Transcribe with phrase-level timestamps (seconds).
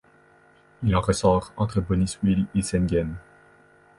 [0.81, 3.13] Il en ressort entre Boniswil et Seengen.